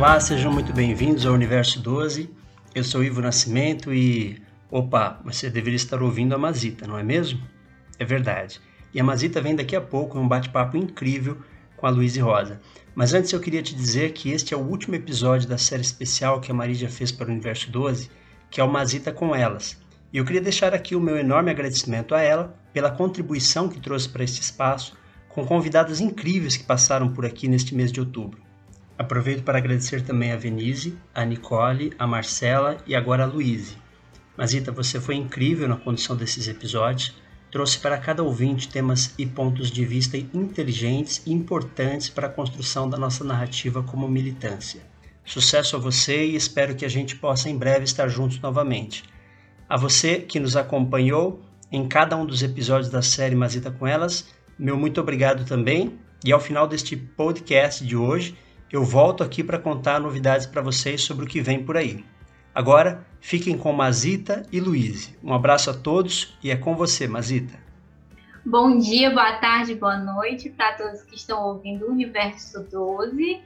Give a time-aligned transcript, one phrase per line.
[0.00, 2.30] Olá, sejam muito bem-vindos ao Universo 12.
[2.74, 4.40] Eu sou Ivo Nascimento e.
[4.70, 7.38] Opa, você deveria estar ouvindo a Mazita, não é mesmo?
[7.98, 8.62] É verdade.
[8.94, 11.36] E a Mazita vem daqui a pouco em um bate-papo incrível
[11.76, 12.62] com a Luísa Rosa.
[12.94, 16.40] Mas antes eu queria te dizer que este é o último episódio da série especial
[16.40, 18.10] que a Marília fez para o Universo 12,
[18.50, 19.76] que é o Mazita com Elas.
[20.10, 24.08] E eu queria deixar aqui o meu enorme agradecimento a ela pela contribuição que trouxe
[24.08, 24.96] para este espaço,
[25.28, 28.48] com convidadas incríveis que passaram por aqui neste mês de outubro.
[29.00, 33.78] Aproveito para agradecer também a Venise, a Nicole, a Marcela e agora a Luíse.
[34.36, 37.16] Mazita, você foi incrível na condução desses episódios,
[37.50, 42.90] trouxe para cada ouvinte temas e pontos de vista inteligentes e importantes para a construção
[42.90, 44.82] da nossa narrativa como militância.
[45.24, 49.04] Sucesso a você e espero que a gente possa em breve estar juntos novamente.
[49.66, 51.40] A você que nos acompanhou
[51.72, 55.98] em cada um dos episódios da série Mazita com Elas, meu muito obrigado também.
[56.22, 58.36] E ao final deste podcast de hoje,
[58.72, 62.04] eu volto aqui para contar novidades para vocês sobre o que vem por aí.
[62.54, 65.16] Agora, fiquem com Mazita e Luíse.
[65.22, 67.58] Um abraço a todos e é com você, Mazita.
[68.44, 73.40] Bom dia, boa tarde, boa noite para todos que estão ouvindo o Universo 12.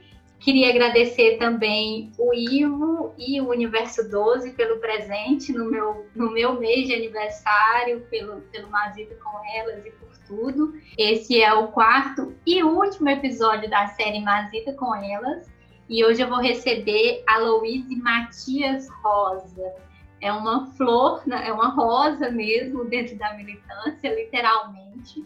[0.45, 6.59] Queria agradecer também o Ivo e o Universo 12 pelo presente no meu, no meu
[6.59, 10.75] mês de aniversário, pelo, pelo Mazita com elas e por tudo.
[10.99, 15.51] Esse é o quarto e último episódio da série Mazita com elas.
[15.89, 19.73] E hoje eu vou receber a Louise Matias Rosa.
[20.21, 21.47] É uma flor, né?
[21.47, 25.25] é uma rosa mesmo dentro da militância, literalmente.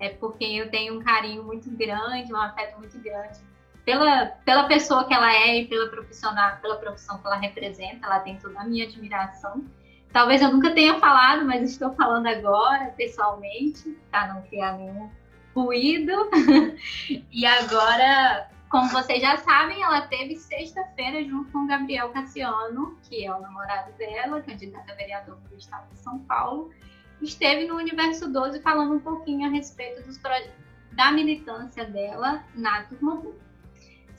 [0.00, 3.38] É porque eu tenho um carinho muito grande, um afeto muito grande
[3.86, 8.04] pela, pela pessoa que ela é e pela profissional, pela profissão que ela representa.
[8.04, 9.64] Ela tem toda a minha admiração.
[10.12, 15.08] Talvez eu nunca tenha falado, mas estou falando agora, pessoalmente, para não criar nenhum
[15.54, 16.12] ruído.
[17.30, 23.24] e agora, como vocês já sabem, ela teve sexta-feira junto com o Gabriel Cassiano, que
[23.24, 26.72] é o namorado dela, candidato a vereador do estado de São Paulo,
[27.22, 30.18] esteve no Universo 12 falando um pouquinho a respeito dos
[30.92, 33.45] da militância dela na Turma Boa.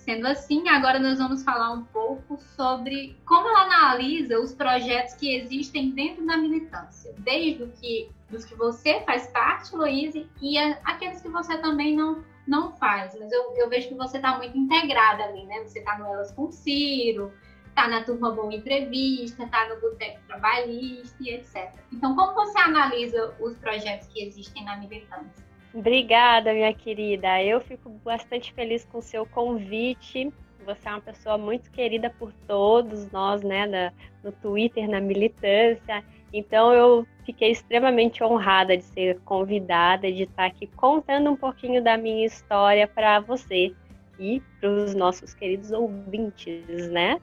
[0.07, 5.35] Sendo assim, agora nós vamos falar um pouco sobre como ela analisa os projetos que
[5.35, 10.79] existem dentro da militância, desde o que, dos que você faz parte, Luíse, e a,
[10.85, 13.19] aqueles que você também não, não faz.
[13.19, 15.59] Mas eu, eu vejo que você está muito integrada ali, né?
[15.65, 17.33] Você está no Elas com Ciro,
[17.67, 21.69] está na Turma Boa Entrevista, está no Boteco Trabalhista e etc.
[21.91, 25.46] Então, como você analisa os projetos que existem na militância?
[25.77, 27.39] Obrigada, minha querida.
[27.43, 30.33] Eu fico bastante feliz com o seu convite.
[30.65, 33.93] Você é uma pessoa muito querida por todos nós, né, da,
[34.23, 36.03] no Twitter, na militância.
[36.33, 41.95] Então eu fiquei extremamente honrada de ser convidada, de estar aqui contando um pouquinho da
[41.95, 43.71] minha história para você
[44.17, 47.21] e para os nossos queridos ouvintes, né?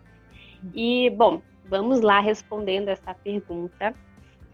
[0.72, 3.92] E bom, vamos lá respondendo essa pergunta.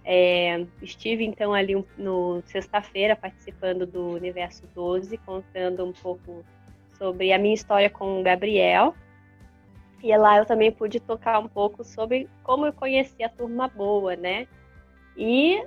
[0.05, 6.45] É, estive então ali no sexta-feira participando do Universo 12, contando um pouco
[6.97, 8.95] sobre a minha história com o Gabriel.
[10.03, 14.17] E lá eu também pude tocar um pouco sobre como eu conheci a turma boa,
[14.17, 14.47] né?
[15.17, 15.63] E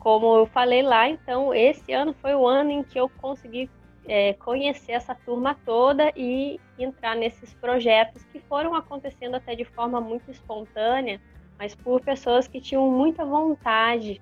[0.00, 3.70] como eu falei lá, então esse ano foi o ano em que eu consegui
[4.08, 10.00] é, conhecer essa turma toda e entrar nesses projetos que foram acontecendo até de forma
[10.00, 11.20] muito espontânea
[11.58, 14.20] mas por pessoas que tinham muita vontade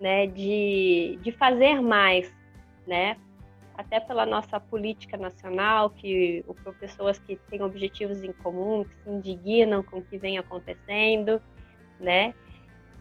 [0.00, 2.32] né, de, de fazer mais,
[2.86, 3.16] né?
[3.76, 9.10] Até pela nossa política nacional, que por pessoas que têm objetivos em comum, que se
[9.10, 11.40] indignam com o que vem acontecendo,
[12.00, 12.34] né?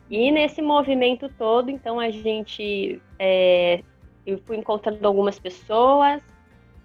[0.09, 3.81] E nesse movimento todo, então a gente, é,
[4.25, 6.22] eu fui encontrando algumas pessoas,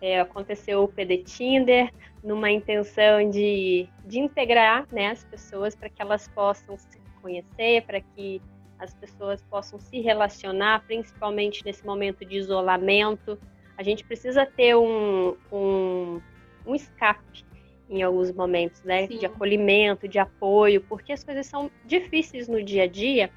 [0.00, 6.00] é, aconteceu o PD Tinder, numa intenção de, de integrar né, as pessoas para que
[6.00, 8.40] elas possam se conhecer, para que
[8.78, 13.38] as pessoas possam se relacionar, principalmente nesse momento de isolamento.
[13.76, 16.20] A gente precisa ter um, um,
[16.66, 17.44] um escape
[17.90, 19.06] em alguns momentos, né?
[19.06, 19.18] Sim.
[19.18, 23.30] De acolhimento, de apoio, porque as coisas são difíceis no dia a dia.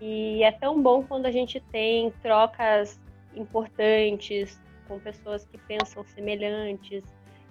[0.00, 2.98] E é tão bom quando a gente tem trocas
[3.36, 7.02] importantes com pessoas que pensam semelhantes,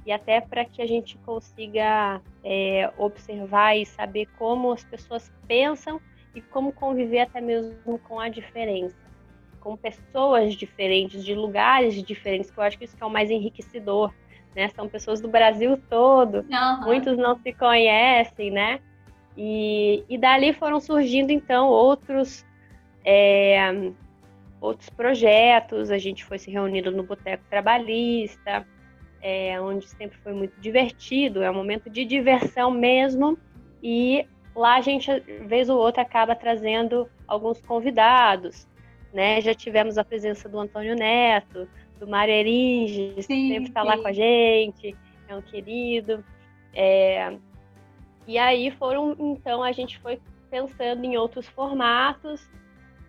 [0.06, 6.00] e até para que a gente consiga é, observar e saber como as pessoas pensam
[6.36, 8.98] e como conviver até mesmo com a diferença,
[9.62, 13.30] com pessoas diferentes, de lugares diferentes, que eu acho que isso que é o mais
[13.30, 14.14] enriquecedor,
[14.56, 14.68] né?
[14.70, 16.86] São pessoas do Brasil todo, uhum.
[16.86, 18.80] muitos não se conhecem, né?
[19.38, 22.46] E, e dali foram surgindo então outros
[23.06, 23.72] é,
[24.64, 28.66] outros projetos, a gente foi se reunindo no Boteco Trabalhista,
[29.22, 33.38] é, onde sempre foi muito divertido, é um momento de diversão mesmo,
[33.82, 34.26] e
[34.56, 38.66] lá a gente, vez ou outra, acaba trazendo alguns convidados,
[39.14, 39.42] né?
[39.42, 41.68] Já tivemos a presença do Antônio Neto,
[42.00, 44.96] do Mário Eringe, sempre está lá com a gente,
[45.28, 46.24] é um querido.
[46.74, 47.36] É...
[48.26, 52.50] E aí foram, então, a gente foi pensando em outros formatos,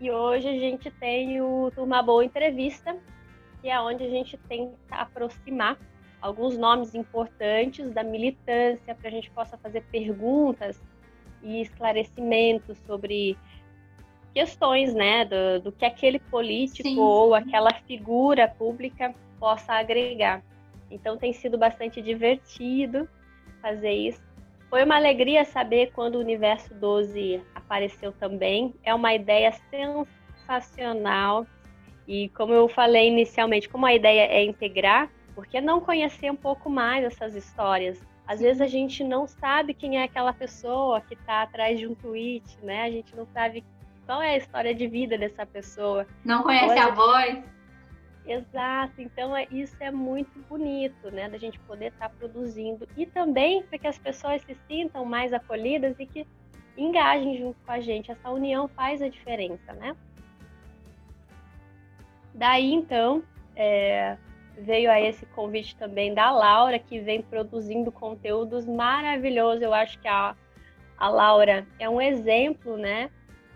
[0.05, 2.95] e hoje a gente tem o Turma Boa Entrevista,
[3.63, 5.79] que é onde a gente tenta aproximar
[6.21, 10.79] alguns nomes importantes da militância para a gente possa fazer perguntas
[11.43, 13.39] e esclarecimentos sobre
[14.35, 16.99] questões, né, do, do que aquele político Sim.
[16.99, 20.43] ou aquela figura pública possa agregar.
[20.91, 23.09] Então tem sido bastante divertido
[23.63, 24.21] fazer isso.
[24.69, 28.75] Foi uma alegria saber quando o Universo 12 apareceu também.
[28.83, 31.47] É uma ideia sensacional
[32.07, 36.37] e como eu falei inicialmente, como a ideia é integrar, por que não conhecer um
[36.37, 38.01] pouco mais essas histórias?
[38.27, 41.95] Às vezes a gente não sabe quem é aquela pessoa que está atrás de um
[41.95, 42.85] tweet, né?
[42.85, 43.65] A gente não sabe
[44.07, 46.07] qual é a história de vida dessa pessoa.
[46.25, 47.43] Não conhece a voz.
[48.27, 53.05] Exato, então é, isso é muito bonito, né, da gente poder estar tá produzindo e
[53.05, 56.27] também para que as pessoas se sintam mais acolhidas e que
[56.77, 58.11] engajem junto com a gente.
[58.11, 59.97] Essa união faz a diferença, né?
[62.35, 63.23] Daí, então,
[63.55, 64.17] é,
[64.59, 69.63] veio a esse convite também da Laura, que vem produzindo conteúdos maravilhosos.
[69.63, 70.35] Eu acho que a,
[70.97, 73.11] a Laura é um exemplo, né,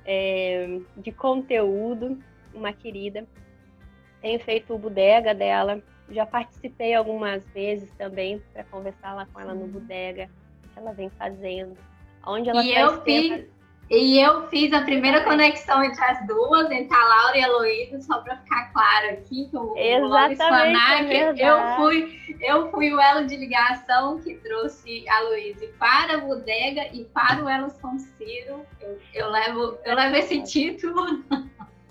[0.05, 2.19] é, de conteúdo,
[2.55, 3.27] uma querida.
[4.21, 9.55] Tenho feito o bodega dela, já participei algumas vezes também para conversar lá com ela
[9.55, 10.29] no bodega,
[10.73, 11.77] que ela vem fazendo.
[12.29, 13.47] Onde ela e eu fiz,
[13.91, 18.03] e eu fiz a primeira conexão entre as duas, entre a Laura e a Heloísa,
[18.03, 23.27] só para ficar claro aqui, que o Exatamente, é eu fui, eu fui o elo
[23.27, 28.67] de ligação que trouxe a Luísa para a bodega e para o Elo São Ciro.
[28.79, 31.25] Eu, eu, levo, eu levo esse título.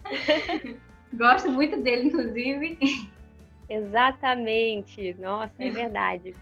[1.13, 2.77] Gosto muito dele, inclusive.
[3.67, 6.35] Exatamente, nossa, é verdade.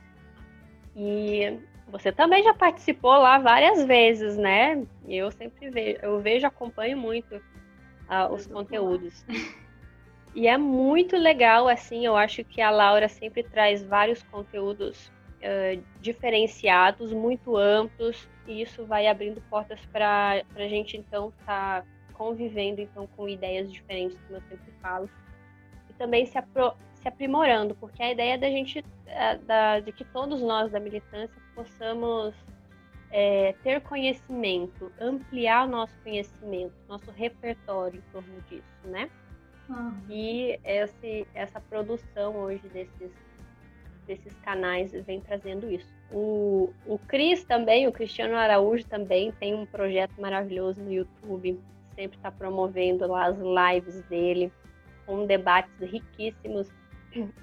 [0.98, 1.58] E
[1.88, 4.84] você também já participou lá várias vezes, né?
[5.08, 9.26] Eu sempre vejo, eu vejo, acompanho muito uh, os conteúdos.
[10.34, 15.08] E é muito legal, assim, eu acho que a Laura sempre traz vários conteúdos
[15.40, 21.88] uh, diferenciados, muito amplos, e isso vai abrindo portas para a gente, então, estar tá
[22.12, 25.10] convivendo, então, com ideias diferentes, como eu sempre falo.
[25.90, 30.04] E também se, apro se aprimorando, porque a ideia da gente, é, da, de que
[30.04, 32.36] todos nós da militância possamos
[33.12, 39.10] é, ter conhecimento, ampliar o nosso conhecimento, nosso repertório em torno disso, né?
[39.70, 39.94] Uhum.
[40.10, 43.12] E esse, essa produção hoje desses,
[44.06, 45.92] desses canais vem trazendo isso.
[46.12, 51.60] O, o Cris também, o Cristiano Araújo também tem um projeto maravilhoso no YouTube,
[51.96, 54.52] sempre está promovendo lá as lives dele,
[55.06, 56.70] com debates riquíssimos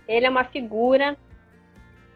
[0.06, 1.16] ele é uma figura.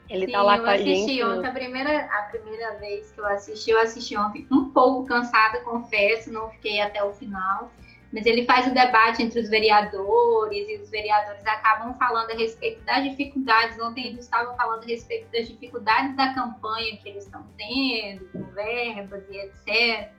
[0.08, 0.88] Ele Sim, tá lá com a gente.
[1.18, 4.70] Eu assisti ontem, a primeira, a primeira vez que eu assisti, eu assisti ontem um
[4.70, 7.70] pouco cansada, confesso, não fiquei até o final.
[8.12, 12.82] Mas ele faz o debate entre os vereadores e os vereadores acabam falando a respeito
[12.84, 13.78] das dificuldades.
[13.80, 18.44] Ontem eles estavam falando a respeito das dificuldades da campanha que eles estão tendo, com
[18.52, 20.12] verbas e etc.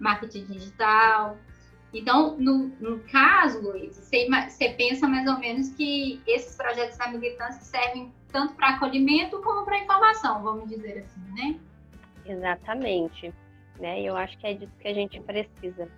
[0.00, 1.36] Marketing digital.
[1.92, 7.08] Então, no, no caso, Luiz, você, você, pensa mais ou menos que esses projetos da
[7.08, 11.58] militância servem tanto para acolhimento como para informação, vamos dizer assim, né?
[12.26, 13.32] Exatamente.
[13.78, 14.02] Né?
[14.02, 15.88] Eu acho que é disso que a gente precisa.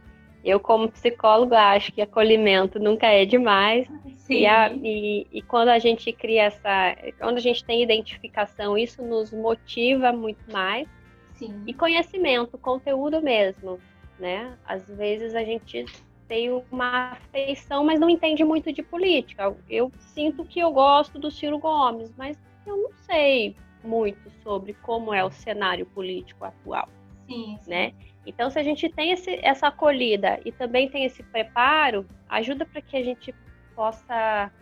[0.43, 3.87] Eu, como psicóloga, acho que acolhimento nunca é demais.
[4.17, 4.35] Sim.
[4.35, 6.97] E, a, e, e quando a gente cria essa.
[7.19, 10.89] Quando a gente tem identificação, isso nos motiva muito mais.
[11.35, 11.63] Sim.
[11.67, 13.79] E conhecimento, conteúdo mesmo
[14.21, 14.57] né?
[14.65, 15.85] Às vezes a gente
[16.31, 19.53] tem uma afeição, mas não entende muito de política.
[19.69, 25.13] Eu sinto que eu gosto do Ciro Gomes, mas eu não sei muito sobre como
[25.13, 26.89] é o cenário político atual,
[27.27, 27.93] sim, né?
[28.25, 32.81] Então, se a gente tem esse, essa acolhida e também tem esse preparo, ajuda para
[32.81, 33.35] que a gente
[33.75, 34.53] possa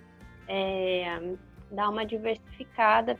[0.49, 1.21] é,
[1.71, 3.19] dar uma diversificada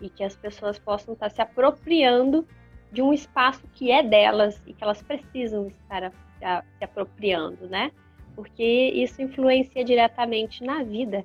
[0.00, 2.44] e que as pessoas possam estar se apropriando
[2.90, 7.90] de um espaço que é delas e que elas precisam estar se apropriando, né?
[8.34, 8.62] Porque
[8.94, 11.24] isso influencia diretamente na vida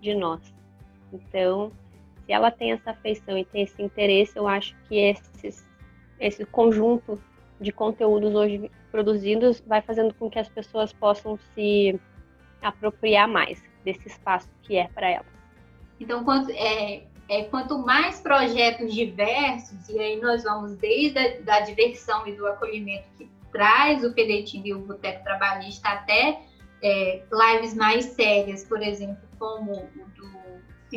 [0.00, 0.54] de nós.
[1.12, 1.72] Então,
[2.26, 5.66] se ela tem essa afeição e tem esse interesse, eu acho que esses,
[6.20, 7.20] esse conjunto
[7.60, 11.98] de conteúdos hoje produzidos vai fazendo com que as pessoas possam se
[12.60, 15.32] apropriar mais desse espaço que é para elas.
[15.98, 21.60] Então, quanto, é, é, quanto mais projetos diversos, e aí nós vamos desde a da
[21.60, 26.40] diversão e do acolhimento que traz o Pedetinho e o Boteco Trabalhista até
[26.82, 30.32] é, lives mais sérias, por exemplo, como o do.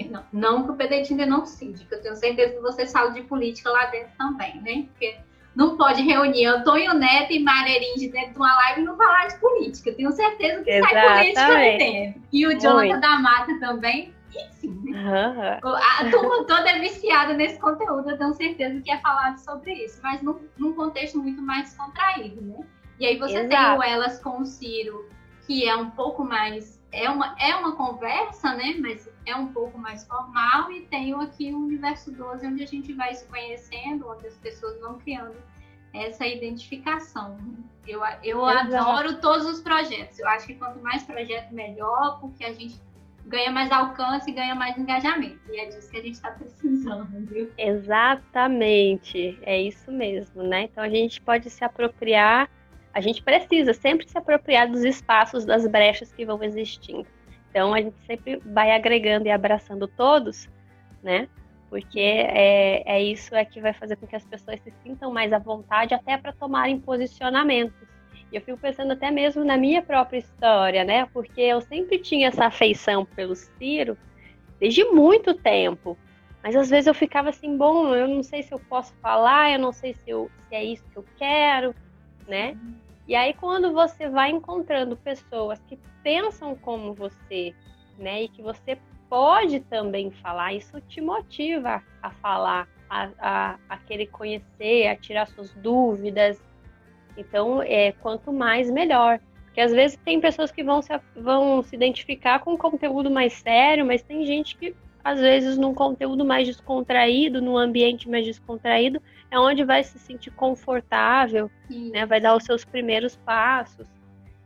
[0.09, 3.21] Não, não que o Pedetinho não cite, que eu tenho certeza que você fala de
[3.21, 4.87] política lá dentro também, né?
[4.89, 5.17] Porque
[5.55, 9.39] não pode reunir Antônio Neto e Marerins dentro de uma live e não falar de
[9.39, 9.93] política.
[9.93, 11.33] Tenho certeza que Exatamente.
[11.35, 12.21] sai política dentro.
[12.33, 14.91] E o Jonathan da Mata também, enfim.
[14.91, 15.59] Né?
[15.63, 15.75] Uhum.
[15.75, 19.99] A turma toda é viciada nesse conteúdo, eu tenho certeza que é falado sobre isso,
[20.01, 22.65] mas num, num contexto muito mais contraído, né?
[22.99, 23.49] E aí você Exato.
[23.49, 25.09] tem o Elas com o Ciro,
[25.45, 26.81] que é um pouco mais.
[26.91, 28.75] É uma, é uma conversa, né?
[28.79, 30.71] Mas é um pouco mais formal.
[30.71, 34.79] E tenho aqui o Universo 12, onde a gente vai se conhecendo, onde as pessoas
[34.79, 35.35] vão criando
[35.93, 37.37] essa identificação.
[37.85, 40.19] Eu, eu adoro todos os projetos.
[40.19, 42.79] Eu acho que quanto mais projeto, melhor, porque a gente
[43.25, 45.39] ganha mais alcance e ganha mais engajamento.
[45.51, 47.51] E é disso que a gente está precisando, viu?
[47.57, 50.63] Exatamente, é isso mesmo, né?
[50.63, 52.49] Então a gente pode se apropriar
[52.95, 57.05] a gente precisa sempre se apropriar dos espaços, das brechas que vão existindo.
[57.49, 60.49] Então, a gente sempre vai agregando e abraçando todos,
[61.03, 61.27] né?
[61.69, 65.33] Porque é, é isso é que vai fazer com que as pessoas se sintam mais
[65.33, 67.85] à vontade até para tomarem posicionamentos.
[68.37, 71.07] Eu fico pensando até mesmo na minha própria história, né?
[71.13, 73.97] Porque eu sempre tinha essa afeição pelo Ciro
[74.59, 75.97] desde muito tempo.
[76.43, 79.59] Mas às vezes eu ficava assim, bom, eu não sei se eu posso falar, eu
[79.59, 81.73] não sei se, eu, se é isso que eu quero,
[82.27, 82.55] né?
[83.07, 87.53] E aí, quando você vai encontrando pessoas que pensam como você,
[87.97, 88.77] né, e que você
[89.07, 95.27] pode também falar, isso te motiva a falar, a, a, a querer conhecer, a tirar
[95.27, 96.39] suas dúvidas.
[97.17, 99.19] Então, é, quanto mais, melhor.
[99.45, 103.33] Porque às vezes tem pessoas que vão se, vão se identificar com um conteúdo mais
[103.33, 109.01] sério, mas tem gente que, às vezes, num conteúdo mais descontraído, num ambiente mais descontraído,
[109.31, 112.05] é onde vai se sentir confortável, né?
[112.05, 113.87] vai dar os seus primeiros passos.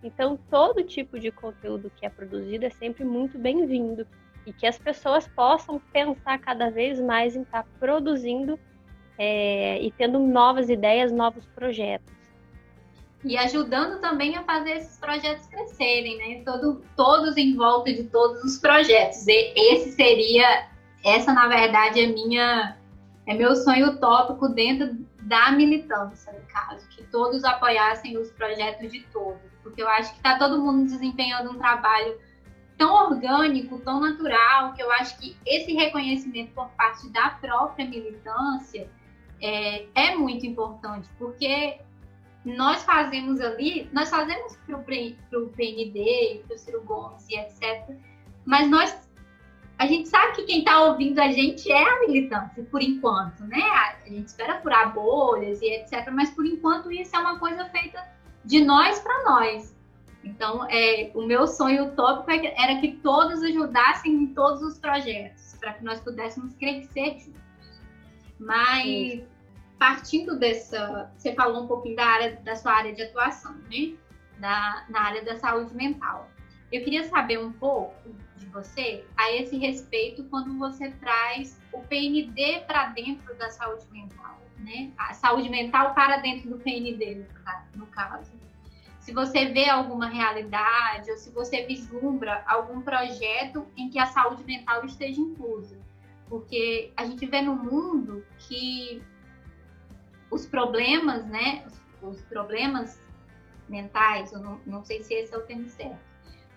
[0.04, 4.08] Então, todo tipo de conteúdo que é produzido é sempre muito bem-vindo
[4.46, 8.60] e que as pessoas possam pensar cada vez mais em estar tá produzindo
[9.18, 12.19] é, e tendo novas ideias, novos projetos.
[13.24, 16.44] E ajudando também a fazer esses projetos crescerem, né?
[16.46, 19.28] Todo, todos em volta de todos os projetos.
[19.28, 20.68] E esse seria,
[21.04, 22.78] essa na verdade é minha
[23.30, 29.02] é meu sonho utópico dentro da militância, no caso, que todos apoiassem os projetos de
[29.14, 32.18] todos, porque eu acho que está todo mundo desempenhando um trabalho
[32.76, 38.90] tão orgânico, tão natural, que eu acho que esse reconhecimento por parte da própria militância
[39.40, 41.80] é, é muito importante, porque
[42.46, 44.84] nós fazemos ali, nós fazemos para o
[45.50, 47.96] PND, para o Ciro Gomes e etc.,
[48.46, 49.10] mas nós
[49.80, 53.62] a gente sabe que quem está ouvindo a gente é a militância, por enquanto, né?
[53.62, 56.12] A gente espera furar bolhas e etc.
[56.12, 58.06] Mas por enquanto isso é uma coisa feita
[58.44, 59.74] de nós para nós.
[60.22, 65.56] Então, é, o meu sonho utópico é era que todos ajudassem em todos os projetos,
[65.62, 67.40] para que nós pudéssemos crescer juntos.
[68.38, 69.26] Mas, Sim.
[69.80, 71.10] Partindo dessa.
[71.18, 73.96] Você falou um pouquinho da, área, da sua área de atuação, né?
[74.38, 76.30] Da, na área da saúde mental.
[76.72, 82.62] Eu queria saber um pouco de você a esse respeito quando você traz o PND
[82.68, 84.92] para dentro da saúde mental, né?
[84.98, 87.26] A saúde mental para dentro do PND,
[87.76, 88.32] no caso.
[89.00, 94.44] Se você vê alguma realidade ou se você vislumbra algum projeto em que a saúde
[94.44, 95.80] mental esteja inclusa.
[96.28, 99.02] Porque a gente vê no mundo que
[100.32, 101.66] os problemas, né?
[102.02, 103.02] Os, problemas
[103.68, 106.00] mentais, eu não, não sei se esse é o termo certo,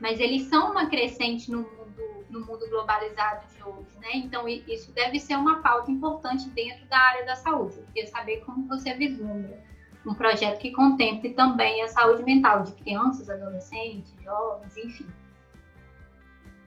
[0.00, 4.10] mas eles são uma crescente no mundo, no mundo globalizado de hoje, né?
[4.14, 7.78] Então, isso deve ser uma pauta importante dentro da área da saúde.
[7.78, 9.62] Eu queria saber como você vislumbra
[10.04, 15.06] um projeto que contemple também a saúde mental de crianças, adolescentes, jovens, enfim.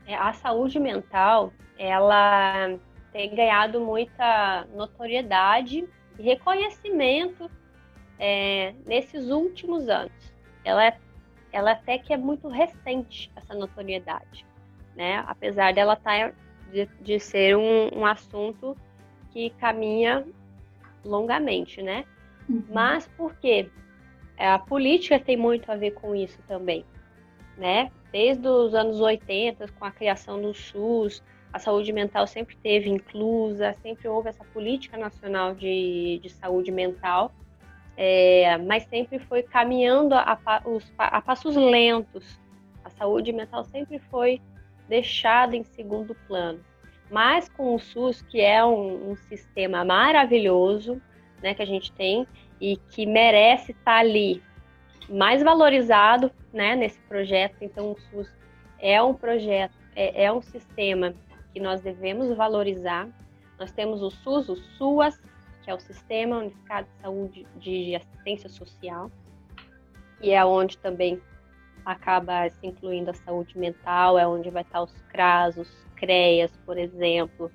[0.07, 2.77] É, a saúde mental, ela
[3.11, 5.87] tem ganhado muita notoriedade
[6.19, 7.49] reconhecimento
[8.19, 10.13] é, nesses últimos anos.
[10.63, 10.97] Ela é
[11.55, 14.45] ela até que é muito recente, essa notoriedade,
[14.93, 15.23] né?
[15.25, 16.35] Apesar dela estar tá,
[16.69, 18.75] de, de ser um, um, assunto
[19.31, 20.27] que caminha
[21.05, 22.03] longamente, né?
[22.49, 22.61] Uhum.
[22.69, 23.69] Mas por quê?
[24.37, 26.83] A política tem muito a ver com isso também,
[27.57, 27.89] né?
[28.11, 31.23] Desde os anos 80, com a criação do SUS,
[31.55, 37.33] a saúde mental sempre teve inclusa, sempre houve essa política nacional de, de saúde mental,
[37.95, 42.37] é, mas sempre foi caminhando a, os, a passos lentos.
[42.83, 44.41] A saúde mental sempre foi
[44.89, 46.59] deixada em segundo plano.
[47.09, 51.01] mas com o SUS, que é um, um sistema maravilhoso,
[51.41, 52.27] né, que a gente tem
[52.59, 54.43] e que merece estar ali
[55.07, 57.55] mais valorizado, né, nesse projeto.
[57.61, 58.29] Então, o SUS
[58.77, 61.15] é um projeto, é, é um sistema
[61.55, 63.07] que nós devemos valorizar.
[63.57, 65.17] Nós temos o SUS, o SUAS,
[65.63, 69.09] que é o Sistema Unificado de Saúde de Assistência Social,
[70.21, 71.21] e é onde também
[71.85, 76.77] acaba se incluindo a saúde mental, é onde vai estar os CRAS, os CREAS, por
[76.77, 77.49] exemplo.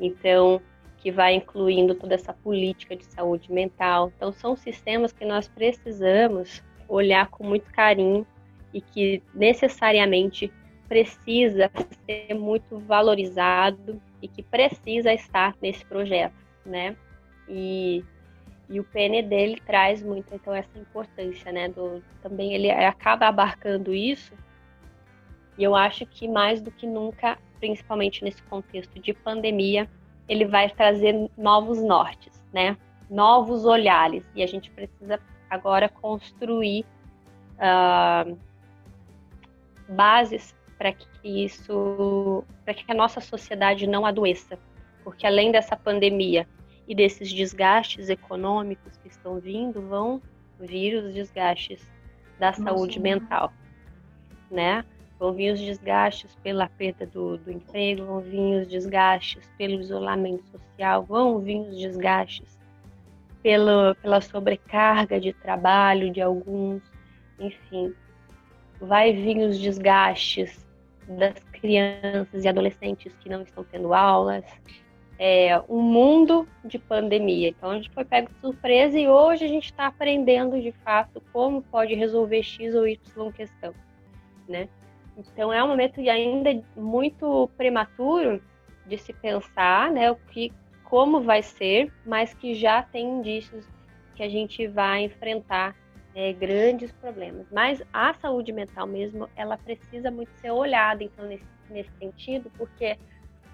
[0.00, 0.58] Então,
[0.96, 4.10] que vai incluindo toda essa política de saúde mental.
[4.16, 8.26] Então, são sistemas que nós precisamos olhar com muito carinho
[8.72, 10.50] e que necessariamente
[10.88, 11.70] precisa
[12.04, 16.96] ser muito valorizado e que precisa estar nesse projeto, né?
[17.48, 18.04] E,
[18.68, 21.68] e o PN dele traz muito então essa importância, né?
[21.68, 24.32] Do, também ele acaba abarcando isso.
[25.58, 29.88] E eu acho que mais do que nunca, principalmente nesse contexto de pandemia,
[30.28, 32.76] ele vai trazer novos nortes, né?
[33.08, 34.24] Novos olhares.
[34.34, 36.84] E a gente precisa agora construir
[37.56, 38.36] uh,
[39.88, 44.58] bases para que isso, para que a nossa sociedade não adoeça,
[45.02, 46.46] porque além dessa pandemia
[46.86, 50.20] e desses desgastes econômicos que estão vindo, vão
[50.60, 51.86] vir os desgastes
[52.38, 53.52] da nossa, saúde mental,
[54.50, 54.84] né?
[55.18, 60.44] Vão vir os desgastes pela perda do, do emprego, vão vir os desgastes pelo isolamento
[60.50, 62.58] social, vão vir os desgastes
[63.42, 66.82] pela, pela sobrecarga de trabalho de alguns,
[67.38, 67.94] enfim,
[68.80, 70.65] vai vir os desgastes
[71.08, 74.44] das crianças e adolescentes que não estão tendo aulas,
[75.18, 77.48] é, um mundo de pandemia.
[77.48, 81.22] Então a gente foi pego de surpresa e hoje a gente está aprendendo de fato
[81.32, 83.72] como pode resolver X ou Y questão,
[84.48, 84.68] né?
[85.16, 88.42] Então é um momento ainda muito prematuro
[88.86, 90.52] de se pensar, né, o que,
[90.84, 93.66] como vai ser, mas que já tem indícios
[94.14, 95.74] que a gente vai enfrentar
[96.16, 97.46] é, grandes problemas.
[97.52, 102.96] Mas a saúde mental mesmo, ela precisa muito ser olhada, então, nesse, nesse sentido, porque,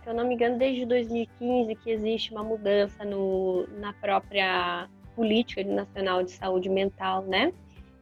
[0.00, 5.64] se eu não me engano, desde 2015 que existe uma mudança no, na própria política
[5.64, 7.52] nacional de saúde mental, né?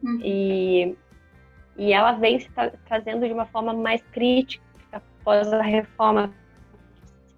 [0.03, 0.19] Uhum.
[0.23, 0.95] E,
[1.75, 6.31] e ela vem se tra trazendo de uma forma mais crítica após a reforma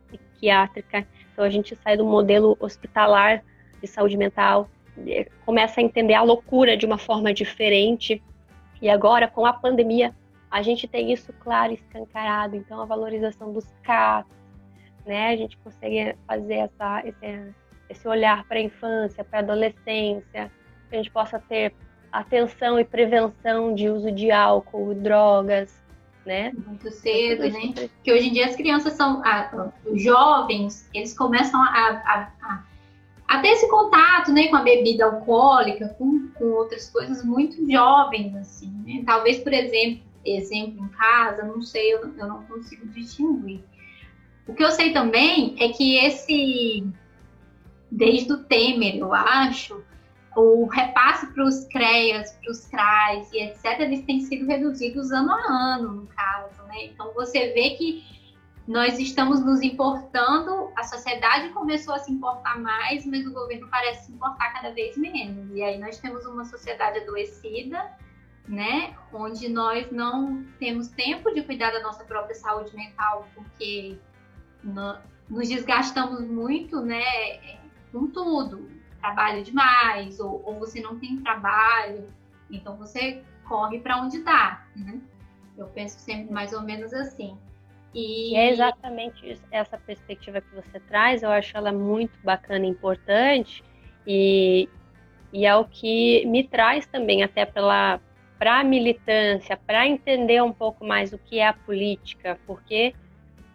[0.10, 1.08] psiquiátrica.
[1.32, 3.42] Então, a gente sai do modelo hospitalar
[3.82, 4.70] de saúde mental
[5.46, 8.22] começa a entender a loucura de uma forma diferente.
[8.82, 10.14] E agora, com a pandemia,
[10.50, 12.56] a gente tem isso claro, escancarado.
[12.56, 14.32] Então, a valorização dos CAPs,
[15.06, 15.30] né?
[15.30, 17.54] A gente consegue fazer essa, esse,
[17.90, 20.52] esse olhar para a infância, para a adolescência,
[20.90, 21.74] que a gente possa ter
[22.12, 25.84] atenção e prevenção de uso de álcool, drogas,
[26.26, 26.52] né?
[26.66, 27.90] Muito cedo, né?
[28.04, 29.22] Que hoje em dia as crianças são,
[29.86, 32.64] os jovens, eles começam a, a, a
[33.34, 38.72] até esse contato né, com a bebida alcoólica, com, com outras coisas muito jovens, assim,
[38.86, 39.04] né?
[39.06, 43.64] Talvez, por exemplo, exemplo em casa, não sei, eu, eu não consigo distinguir.
[44.48, 46.86] O que eu sei também é que esse,
[47.92, 49.84] desde o Temer, eu acho,
[50.36, 55.32] o repasse para os CREAS, para os CRAs e etc., eles têm sido reduzidos ano
[55.32, 56.86] a ano, no caso, né?
[56.86, 58.04] Então, você vê que
[58.68, 64.06] nós estamos nos importando, a sociedade começou a se importar mais, mas o governo parece
[64.06, 65.54] se importar cada vez menos.
[65.54, 67.92] E aí nós temos uma sociedade adoecida,
[68.48, 73.98] né, onde nós não temos tempo de cuidar da nossa própria saúde mental, porque
[74.64, 74.98] no,
[75.30, 77.04] nos desgastamos muito, né,
[77.92, 78.70] com tudo.
[79.00, 82.08] Trabalho demais, ou, ou você não tem trabalho,
[82.50, 85.02] então você corre para onde dá, né?
[85.58, 87.38] Eu penso sempre mais ou menos assim.
[87.94, 93.64] E é exatamente essa perspectiva que você traz, eu acho ela muito bacana e importante,
[94.06, 94.68] e,
[95.32, 98.00] e é o que me traz também até pela
[98.40, 102.94] para a militância, para entender um pouco mais o que é a política, porque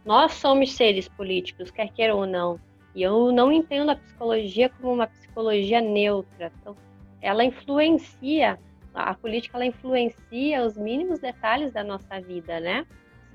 [0.02, 2.58] nós somos seres políticos, quer queira ou não,
[2.94, 6.50] e eu não entendo a psicologia como uma psicologia neutra.
[6.58, 6.74] Então,
[7.20, 8.58] ela influencia,
[8.94, 12.86] a política ela influencia os mínimos detalhes da nossa vida, né?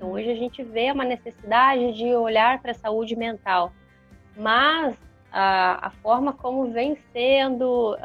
[0.04, 3.72] Então, hoje a gente vê uma necessidade de olhar para a saúde mental,
[4.36, 4.94] mas
[5.32, 7.96] a, a forma como vem sendo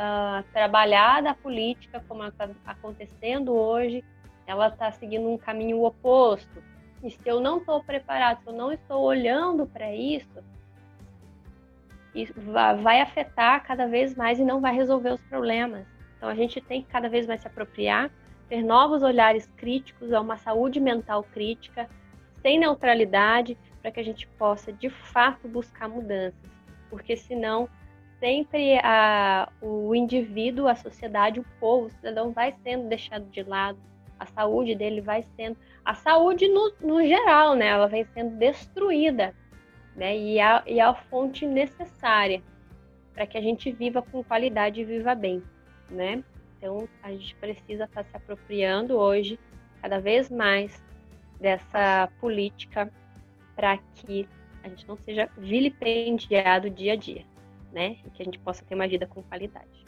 [0.54, 4.02] trabalhada a política, como está acontecendo hoje,
[4.48, 6.64] ela está seguindo um caminho oposto.
[7.04, 10.42] E se eu não estou preparado, se eu não estou olhando para isso,
[12.16, 12.34] isso
[12.82, 15.86] vai afetar cada vez mais e não vai resolver os problemas.
[16.16, 18.10] Então a gente tem que cada vez mais se apropriar
[18.50, 21.88] ter novos olhares críticos a uma saúde mental crítica,
[22.42, 26.40] sem neutralidade, para que a gente possa de fato buscar mudanças,
[26.90, 27.70] porque senão
[28.20, 33.78] sempre a, o indivíduo, a sociedade, o povo, o cidadão vai sendo deixado de lado,
[34.20, 39.34] a saúde dele vai sendo, a saúde no, no geral, né, ela vem sendo destruída,
[39.96, 42.42] né, e a, e a fonte necessária
[43.14, 45.42] para que a gente viva com qualidade e viva bem,
[45.90, 46.24] né.
[46.60, 49.40] Então a gente precisa estar tá se apropriando hoje
[49.82, 50.84] cada vez mais
[51.40, 52.92] dessa política
[53.56, 54.28] para que
[54.64, 57.26] a gente não seja vilipendiado dia a dia
[57.72, 57.98] né?
[58.06, 59.86] E que a gente possa ter uma vida com qualidade.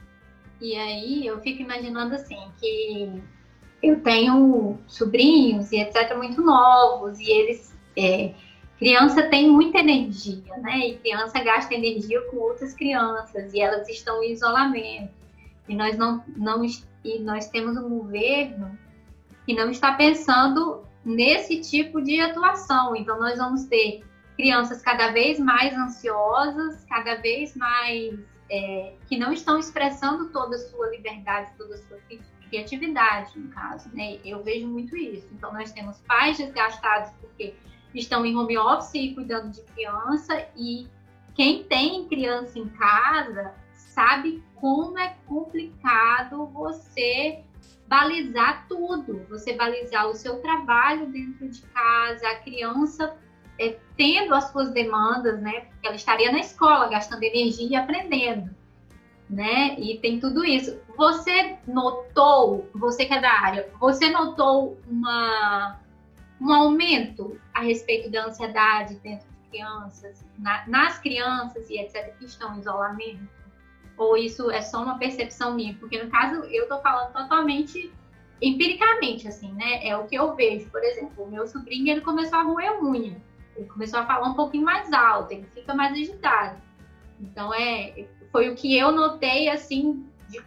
[0.60, 3.22] E aí eu fico imaginando assim que
[3.82, 8.34] eu tenho sobrinhos e etc muito novos e eles é,
[8.78, 10.88] criança tem muita energia, né?
[10.88, 15.21] E criança gasta energia com outras crianças e elas estão em isolamento.
[15.68, 18.78] E nós não, não e nós temos um governo
[19.46, 22.96] que não está pensando nesse tipo de atuação.
[22.96, 24.04] Então nós vamos ter
[24.36, 28.20] crianças cada vez mais ansiosas, cada vez mais
[28.50, 31.98] é, que não estão expressando toda a sua liberdade, toda a sua
[32.50, 34.20] criatividade, no caso, né?
[34.26, 35.28] Eu vejo muito isso.
[35.32, 37.54] Então, nós temos pais desgastados porque
[37.96, 40.88] estão em home office e cuidando de criança, e
[41.34, 47.44] quem tem criança em casa sabe como é complicado você
[47.88, 53.18] balizar tudo, você balizar o seu trabalho dentro de casa, a criança
[53.60, 55.62] é, tendo as suas demandas, né?
[55.62, 58.56] Porque ela estaria na escola, gastando energia e aprendendo,
[59.28, 59.76] né?
[59.80, 60.80] E tem tudo isso.
[60.96, 65.80] Você notou, você que é da área, você notou uma,
[66.40, 72.26] um aumento a respeito da ansiedade dentro de crianças, na, nas crianças e etc., que
[72.26, 73.41] estão em isolamento?
[73.98, 75.74] Ou isso é só uma percepção minha?
[75.76, 77.92] Porque no caso, eu tô falando totalmente
[78.42, 79.86] empiricamente, assim, né?
[79.88, 80.70] É o que eu vejo.
[80.70, 83.22] Por exemplo, o meu sobrinho, ele começou a roer unha
[83.56, 86.62] ele começou a falar um pouquinho mais alto, ele fica mais agitado.
[87.20, 90.42] Então, é, foi o que eu notei, assim, de,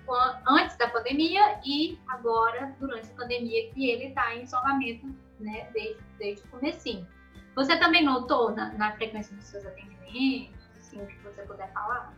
[0.48, 5.06] antes da pandemia e agora, durante a pandemia, que ele está em isolamento,
[5.38, 7.06] né, desde, desde o comecinho.
[7.54, 12.12] Você também notou na, na frequência dos seus atendimentos, assim, o que você puder falar?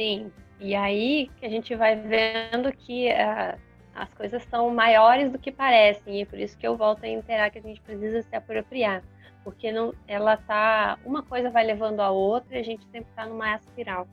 [0.00, 3.58] Sim, e aí que a gente vai vendo que uh,
[3.94, 7.08] as coisas são maiores do que parecem, e é por isso que eu volto a
[7.08, 9.02] interar que a gente precisa se apropriar
[9.44, 13.26] porque não, ela tá, uma coisa vai levando a outra e a gente sempre está
[13.26, 14.06] numa espiral.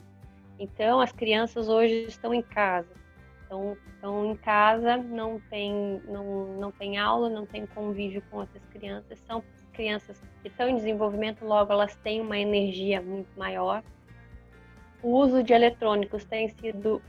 [0.60, 2.90] Então, as crianças hoje estão em casa.
[3.46, 8.64] Então, estão em casa, não tem, não, não tem aula, não tem convívio com outras
[8.66, 9.20] crianças.
[9.20, 13.84] São crianças que estão em desenvolvimento, logo elas têm uma energia muito maior.
[15.08, 17.02] O uso de eletrônicos tem sido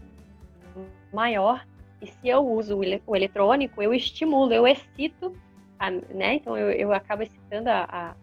[1.12, 1.66] maior.
[2.00, 5.36] E se eu uso o eletrônico, eu estimulo, eu excito
[5.80, 6.34] a, né?
[6.34, 8.14] Então eu, eu acabo excitando a, a,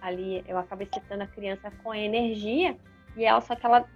[0.00, 2.76] ali, eu acabo excitando a criança com a energia
[3.16, 3.88] e ela só que ela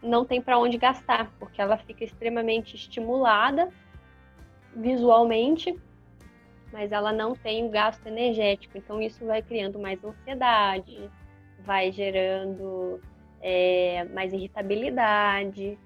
[0.00, 3.68] não tem para onde gastar, porque ela fica extremamente estimulada
[4.76, 5.76] visualmente,
[6.72, 8.78] mas ela não tem o gasto energético.
[8.78, 11.10] Então isso vai criando mais ansiedade,
[11.64, 13.00] vai gerando
[13.40, 15.78] é, mais irritabilidade.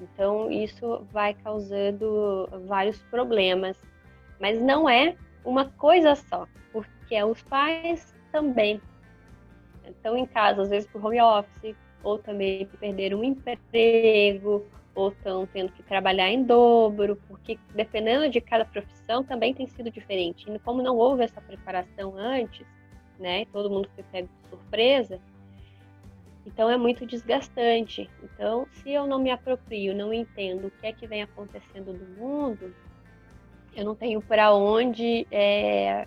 [0.00, 3.80] Então isso vai causando vários problemas.
[4.40, 8.80] Mas não é uma coisa só, porque os pais também
[9.86, 14.64] estão em casa, às vezes por home office, ou também perderam um emprego,
[14.94, 19.90] ou estão tendo que trabalhar em dobro, porque dependendo de cada profissão também tem sido
[19.90, 20.50] diferente.
[20.50, 22.66] E como não houve essa preparação antes,
[23.18, 25.20] né, todo mundo foi pego de surpresa,
[26.46, 28.10] então é muito desgastante.
[28.22, 32.06] Então, se eu não me aproprio, não entendo o que é que vem acontecendo no
[32.16, 32.74] mundo,
[33.74, 36.06] eu não tenho para onde é,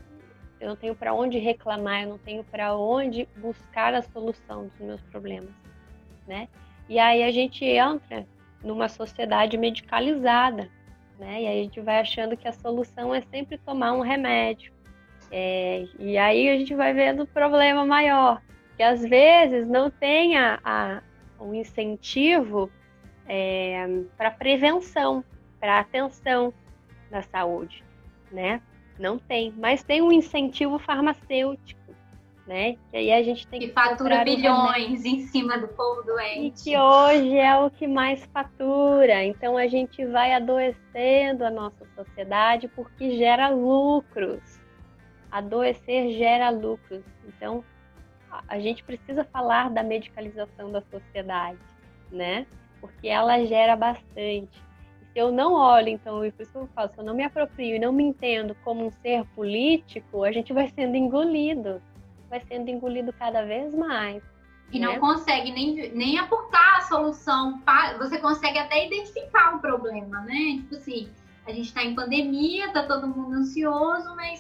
[0.60, 4.80] eu não tenho para onde reclamar, eu não tenho para onde buscar a solução dos
[4.80, 5.54] meus problemas,
[6.26, 6.48] né?
[6.90, 8.26] E aí a gente entra
[8.64, 10.70] numa sociedade medicalizada,
[11.20, 11.44] né?
[11.44, 14.74] E aí a gente vai achando que a solução é sempre tomar um remédio.
[15.30, 18.42] É, e aí a gente vai vendo o problema maior,
[18.78, 21.02] que às vezes não tem a, a
[21.40, 22.72] um incentivo
[23.28, 25.24] é, para prevenção,
[25.60, 26.54] para atenção,
[27.10, 27.84] da saúde,
[28.32, 28.62] né?
[29.00, 31.96] Não tem, mas tem um incentivo farmacêutico,
[32.46, 32.76] né?
[32.90, 36.48] Que aí a gente tem que, que fatura bilhões em cima do povo doente.
[36.48, 39.24] E que hoje é o que mais fatura.
[39.24, 44.60] Então a gente vai adoecendo a nossa sociedade porque gera lucros.
[45.32, 47.04] Adoecer gera lucros.
[47.28, 47.64] Então
[48.48, 51.60] a gente precisa falar da medicalização da sociedade,
[52.12, 52.46] né?
[52.80, 54.68] Porque ela gera bastante
[55.18, 57.24] se eu não olho, então, e por isso que eu falo, se eu não me
[57.24, 61.82] aproprio e não me entendo como um ser político, a gente vai sendo engolido,
[62.30, 64.22] vai sendo engolido cada vez mais.
[64.72, 64.86] E né?
[64.86, 67.60] não consegue nem, nem aportar a solução.
[67.98, 70.60] Você consegue até identificar o problema, né?
[70.62, 71.10] Tipo assim,
[71.48, 74.37] a gente está em pandemia, tá todo mundo ansioso, mas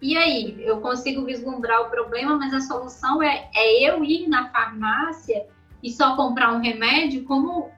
[0.00, 0.62] e aí?
[0.64, 5.46] Eu consigo vislumbrar o problema, mas a solução é, é eu ir na farmácia
[5.82, 7.24] e só comprar um remédio?
[7.24, 7.70] Como,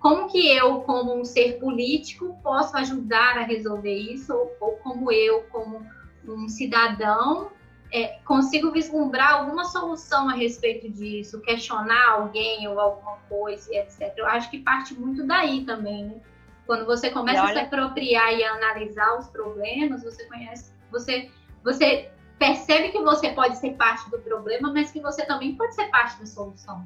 [0.00, 4.32] como que eu, como um ser político, posso ajudar a resolver isso?
[4.32, 5.86] Ou, ou como eu, como
[6.26, 7.50] um cidadão,
[7.92, 14.12] é, consigo vislumbrar alguma solução a respeito disso, questionar alguém ou alguma coisa, etc.
[14.16, 16.20] Eu acho que parte muito daí também, né?
[16.66, 17.50] Quando você começa olha...
[17.50, 21.30] a se apropriar e a analisar os problemas, você conhece, você,
[21.62, 25.86] você percebe que você pode ser parte do problema, mas que você também pode ser
[25.88, 26.84] parte da solução.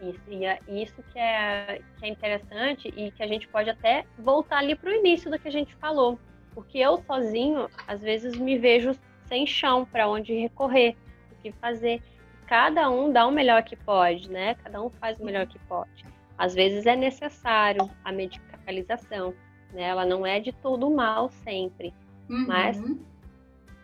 [0.00, 4.06] Isso, e é isso que é, que é interessante e que a gente pode até
[4.18, 6.18] voltar ali para o início do que a gente falou.
[6.54, 8.92] Porque eu sozinho, às vezes, me vejo
[9.26, 10.96] sem chão para onde recorrer,
[11.30, 12.02] o que fazer.
[12.46, 14.54] Cada um dá o melhor que pode, né?
[14.56, 16.04] Cada um faz o melhor que pode.
[16.36, 19.34] Às vezes é necessário a medicalização,
[19.72, 19.82] né?
[19.82, 21.94] Ela não é de todo mal sempre,
[22.28, 22.46] uhum.
[22.48, 22.82] mas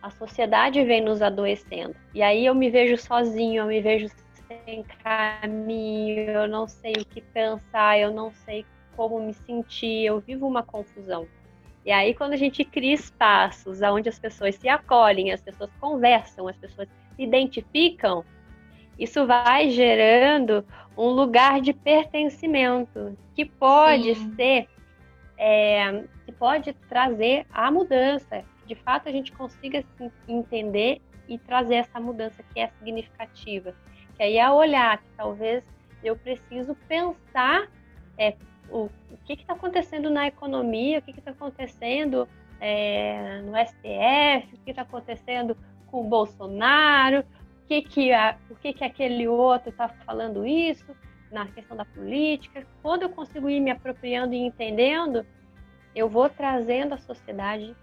[0.03, 1.95] a sociedade vem nos adoecendo.
[2.15, 4.09] E aí eu me vejo sozinho, eu me vejo
[4.47, 8.65] sem caminho, eu não sei o que pensar, eu não sei
[8.97, 11.27] como me sentir, eu vivo uma confusão.
[11.85, 16.49] E aí, quando a gente cria espaços onde as pessoas se acolhem, as pessoas conversam,
[16.49, 18.25] as pessoas se identificam,
[18.99, 20.65] isso vai gerando
[20.97, 24.35] um lugar de pertencimento que pode Sim.
[24.35, 24.69] ser,
[25.39, 28.43] é, que pode trazer a mudança.
[28.67, 29.85] De fato, a gente consiga
[30.27, 33.75] entender e trazer essa mudança que é significativa.
[34.17, 35.65] Que aí é olhar que talvez
[36.03, 37.69] eu preciso pensar
[38.19, 38.35] é,
[38.71, 42.29] o, o que está acontecendo na economia, o que está acontecendo
[42.61, 48.55] é, no STF, o que está acontecendo com o Bolsonaro, o que, que, a, o
[48.57, 50.97] que, que aquele outro está falando isso
[51.31, 52.67] na questão da política.
[52.83, 55.27] Quando eu consigo ir me apropriando e entendendo,
[55.95, 57.75] eu vou trazendo a sociedade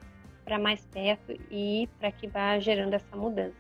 [0.44, 3.56] para mais perto e para que vá gerando essa mudança.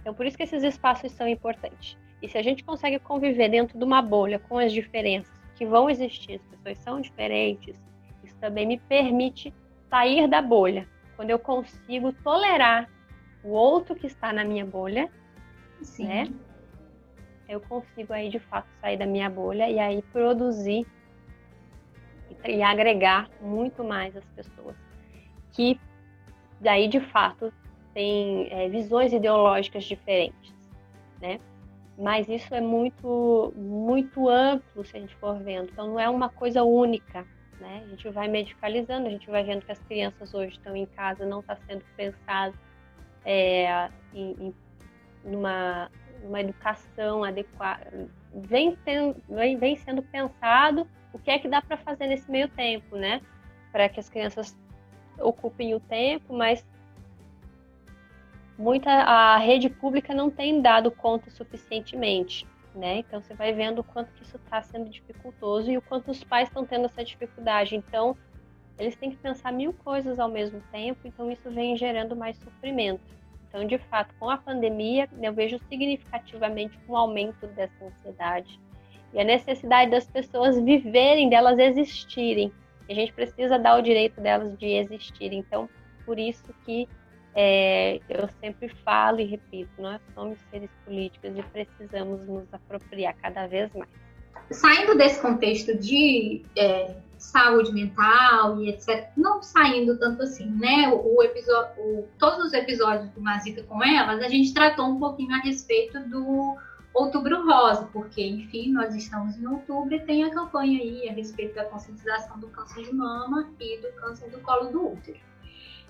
[0.00, 1.98] Então, por isso que esses espaços são importantes.
[2.22, 5.90] E se a gente consegue conviver dentro de uma bolha com as diferenças, que vão
[5.90, 7.76] existir, as pessoas são diferentes,
[8.24, 9.52] isso também me permite
[9.90, 10.88] sair da bolha.
[11.16, 12.88] Quando eu consigo tolerar
[13.44, 15.10] o outro que está na minha bolha,
[15.82, 16.06] Sim.
[16.06, 16.24] né?
[17.48, 20.86] Eu consigo aí de fato sair da minha bolha e aí produzir
[22.44, 24.76] e, e agregar muito mais as pessoas
[25.52, 25.78] que
[26.60, 27.52] daí de fato
[27.94, 30.54] têm é, visões ideológicas diferentes,
[31.20, 31.40] né?
[32.00, 35.70] mas isso é muito muito amplo se a gente for vendo.
[35.70, 37.26] Então não é uma coisa única,
[37.60, 37.82] né?
[37.84, 41.26] A gente vai medicalizando, a gente vai vendo que as crianças hoje estão em casa,
[41.26, 42.58] não está sendo pensado
[43.24, 44.54] é, em, em,
[45.24, 45.90] numa,
[46.22, 48.08] numa educação adequada.
[48.34, 48.78] Vem,
[49.28, 53.20] vem, vem sendo pensado o que é que dá para fazer nesse meio tempo, né?
[53.70, 54.56] Para que as crianças
[55.20, 56.64] ocupem o tempo, mas
[58.58, 62.98] muita a rede pública não tem dado conta suficientemente, né?
[62.98, 66.22] Então você vai vendo o quanto que isso está sendo dificultoso e o quanto os
[66.22, 67.76] pais estão tendo essa dificuldade.
[67.76, 68.16] Então
[68.78, 73.02] eles têm que pensar mil coisas ao mesmo tempo, então isso vem gerando mais sofrimento.
[73.48, 78.60] Então, de fato, com a pandemia, eu vejo significativamente um aumento dessa ansiedade
[79.12, 82.52] e a necessidade das pessoas viverem, delas existirem.
[82.92, 85.32] A gente precisa dar o direito delas de existir.
[85.32, 85.68] Então,
[86.04, 86.88] por isso que
[87.34, 93.46] é, eu sempre falo e repito, nós somos seres políticos e precisamos nos apropriar cada
[93.46, 93.90] vez mais.
[94.50, 100.88] Saindo desse contexto de é, saúde mental e etc., não saindo tanto assim, né?
[100.88, 104.98] O, o episódio, o, todos os episódios do Mazita com elas, a gente tratou um
[104.98, 106.56] pouquinho a respeito do
[106.92, 111.54] Outubro Rosa, porque, enfim, nós estamos em outubro e tem a campanha aí a respeito
[111.54, 115.18] da conscientização do câncer de mama e do câncer do colo do útero.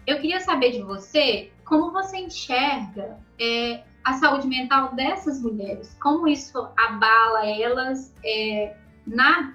[0.06, 6.26] Eu queria saber de você como você enxerga é, a saúde mental dessas mulheres, como
[6.28, 9.54] isso abala elas é, na,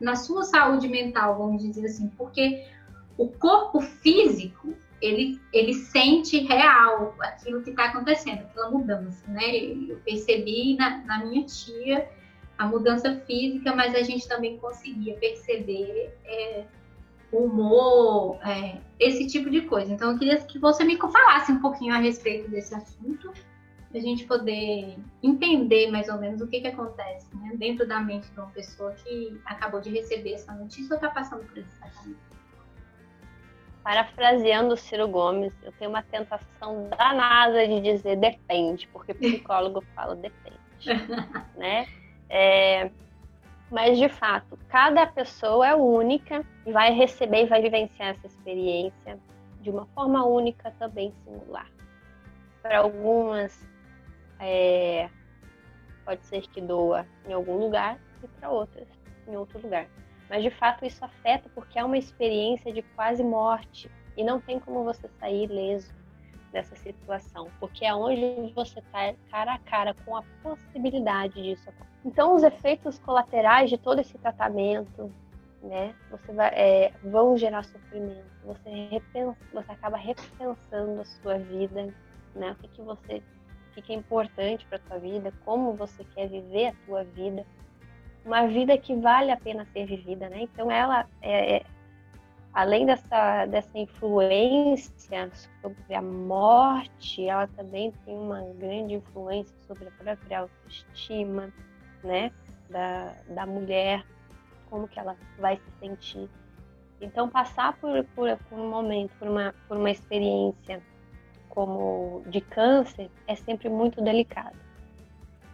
[0.00, 2.66] na sua saúde mental, vamos dizer assim, porque
[3.16, 9.56] o corpo físico ele, ele sente real aquilo que está acontecendo, aquela mudança, né?
[9.56, 12.08] Eu percebi na, na minha tia
[12.56, 16.64] a mudança física, mas a gente também conseguia perceber é,
[17.32, 19.92] humor, é, esse tipo de coisa.
[19.92, 23.32] Então, eu queria que você me falasse um pouquinho a respeito desse assunto,
[23.94, 28.30] a gente poder entender mais ou menos o que, que acontece né, dentro da mente
[28.30, 32.37] de uma pessoa que acabou de receber essa notícia ou está passando por esse tratamento.
[33.88, 40.14] Parafraseando o Ciro Gomes, eu tenho uma tentação danada de dizer depende, porque psicólogo fala
[40.14, 40.58] depende,
[41.56, 41.86] né?
[42.28, 42.90] É,
[43.70, 49.18] mas de fato, cada pessoa é única e vai receber e vai vivenciar essa experiência
[49.62, 51.70] de uma forma única, também singular.
[52.60, 53.58] Para algumas,
[54.38, 55.08] é,
[56.04, 58.86] pode ser que doa em algum lugar e para outras
[59.26, 59.86] em outro lugar.
[60.28, 64.58] Mas de fato isso afeta porque é uma experiência de quase morte e não tem
[64.58, 65.92] como você sair leso
[66.52, 71.70] dessa situação, porque é onde você está cara a cara com a possibilidade disso.
[72.04, 75.12] Então, os efeitos colaterais de todo esse tratamento,
[75.62, 78.24] né, você vai, é, vão gerar sofrimento.
[78.44, 81.94] Você repensa, você acaba repensando a sua vida,
[82.34, 83.16] né, o que que você,
[83.70, 87.44] o que, que é importante para tua vida, como você quer viver a tua vida
[88.28, 90.42] uma vida que vale a pena ser vivida, né?
[90.42, 91.62] Então ela é, é,
[92.52, 95.30] além dessa dessa influência
[95.62, 101.52] sobre a morte, ela também tem uma grande influência sobre a própria autoestima,
[102.04, 102.30] né?
[102.68, 104.04] Da, da mulher,
[104.68, 106.28] como que ela vai se sentir.
[107.00, 110.82] Então passar por, por, por um momento, por uma, por uma experiência
[111.48, 114.56] como de câncer é sempre muito delicado.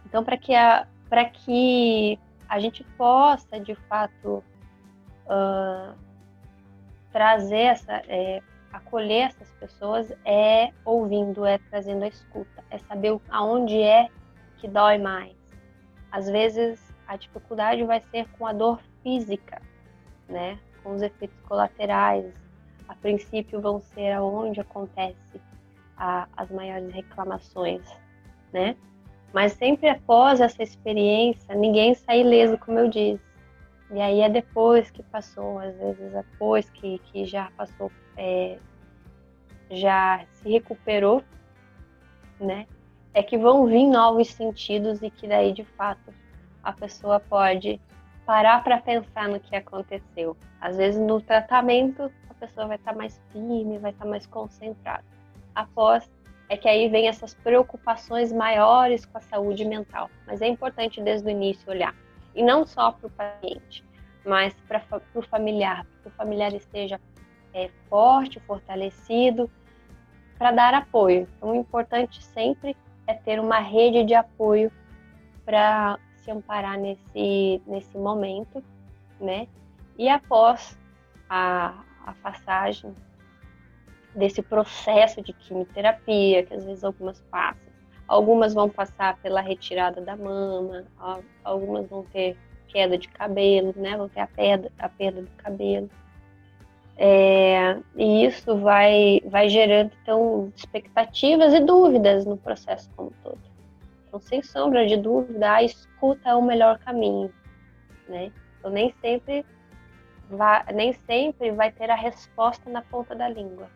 [0.05, 4.43] Então para que a para que a gente possa, de fato,
[5.25, 5.95] uh,
[7.11, 13.81] trazer essa, é, acolher essas pessoas é ouvindo, é trazendo a escuta, é saber aonde
[13.81, 14.09] é
[14.57, 15.35] que dói mais.
[16.11, 19.61] Às vezes a dificuldade vai ser com a dor física,
[20.27, 20.59] né?
[20.83, 22.33] Com os efeitos colaterais.
[22.87, 25.41] A princípio vão ser aonde acontece
[25.97, 27.83] a, as maiores reclamações,
[28.51, 28.75] né?
[29.33, 33.21] Mas sempre após essa experiência, ninguém sai ileso, como eu disse.
[33.91, 38.57] E aí é depois que passou, às vezes depois que, que já passou, é,
[39.69, 41.23] já se recuperou,
[42.39, 42.65] né?
[43.13, 46.13] É que vão vir novos sentidos e que daí de fato
[46.63, 47.79] a pessoa pode
[48.25, 50.35] parar para pensar no que aconteceu.
[50.59, 54.25] Às vezes no tratamento a pessoa vai estar tá mais firme, vai estar tá mais
[54.25, 55.05] concentrada.
[55.53, 56.09] Após
[56.47, 60.09] é que aí vem essas preocupações maiores com a saúde mental.
[60.27, 61.95] Mas é importante desde o início olhar.
[62.33, 63.83] E não só para o paciente,
[64.25, 66.99] mas para o familiar, para que o familiar esteja
[67.53, 69.49] é, forte, fortalecido,
[70.37, 71.27] para dar apoio.
[71.37, 72.75] Então, o importante sempre
[73.07, 74.71] é ter uma rede de apoio
[75.45, 78.63] para se amparar nesse, nesse momento,
[79.19, 79.47] né?
[79.97, 80.77] E após
[81.29, 81.73] a,
[82.05, 82.93] a passagem
[84.15, 87.73] desse processo de quimioterapia, que às vezes algumas passam.
[88.07, 90.85] Algumas vão passar pela retirada da mama,
[91.43, 93.97] algumas vão ter queda de cabelo, né?
[93.97, 95.89] Vão ter a perda, a perda do cabelo.
[96.97, 103.39] É, e isso vai, vai gerando então expectativas e dúvidas no processo como todo.
[104.07, 107.33] Então, sem sombra de dúvida, a escuta é o melhor caminho,
[108.07, 108.31] né?
[108.59, 109.45] Então, nem sempre
[110.29, 113.67] vai, nem sempre vai ter a resposta na ponta da língua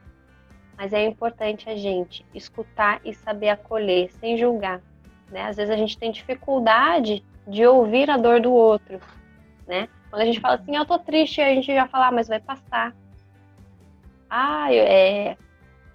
[0.79, 4.81] mas é importante a gente escutar e saber acolher, sem julgar.
[5.29, 5.41] Né?
[5.41, 8.97] Às vezes a gente tem dificuldade de ouvir a dor do outro,
[9.67, 9.89] né?
[10.09, 12.39] Quando a gente fala assim, eu tô triste, a gente já fala, ah, mas vai
[12.39, 12.95] passar.
[14.29, 15.35] Ah, é,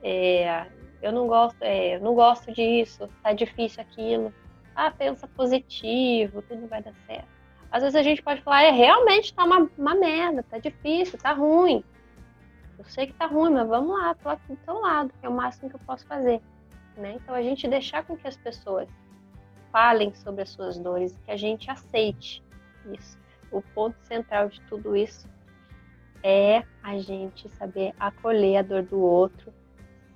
[0.02, 0.66] é,
[1.00, 4.34] eu não gosto, é, eu não gosto disso, tá difícil aquilo.
[4.76, 7.28] Ah, pensa positivo, tudo vai dar certo.
[7.72, 11.32] Às vezes a gente pode falar, é, realmente tá uma, uma merda, tá difícil, tá
[11.32, 11.82] ruim.
[12.84, 15.28] Eu sei que tá ruim, mas vamos lá, tô aqui do teu lado, que é
[15.28, 16.40] o máximo que eu posso fazer.
[16.96, 17.14] Né?
[17.14, 18.88] Então a gente deixar com que as pessoas
[19.72, 22.42] falem sobre as suas dores, que a gente aceite
[22.92, 23.18] isso.
[23.50, 25.28] O ponto central de tudo isso
[26.22, 29.52] é a gente saber acolher a dor do outro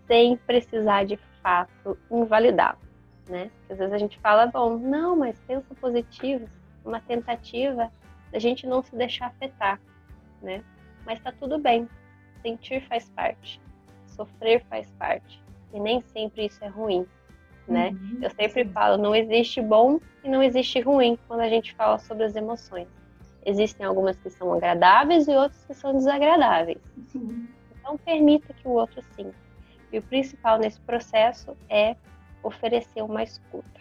[0.07, 2.79] sem precisar de fato invalidar,
[3.29, 3.51] né?
[3.59, 6.49] Porque às vezes a gente fala, bom, não, mas pensa positivo,
[6.85, 7.91] uma tentativa
[8.33, 9.81] da gente não se deixar afetar,
[10.41, 10.63] né?
[11.05, 11.89] Mas tá tudo bem,
[12.49, 13.61] sentir faz parte,
[14.07, 15.43] sofrer faz parte.
[15.73, 17.07] E nem sempre isso é ruim,
[17.67, 17.91] né?
[17.91, 18.71] Uhum, Eu sempre sim.
[18.73, 22.89] falo, não existe bom e não existe ruim quando a gente fala sobre as emoções.
[23.45, 26.81] Existem algumas que são agradáveis e outras que são desagradáveis.
[27.07, 27.49] Sim.
[27.79, 29.37] Então permita que o outro sinta.
[29.93, 31.97] E o principal nesse processo é
[32.43, 33.81] oferecer uma escuta,